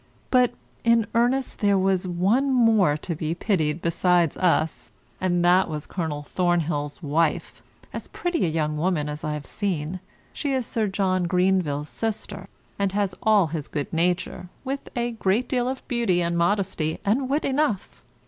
[0.31, 4.89] But, in earnest, there was one more to be pitied besides us,
[5.19, 7.61] and that was Colonel Thornhill's wife,
[7.93, 9.99] as pretty a young woman as I have seen.
[10.33, 12.47] She is Sir John Greenvil's sister,
[12.79, 17.29] and has all his good nature, with a great deal of beauty and modesty, and
[17.29, 18.03] wit enough.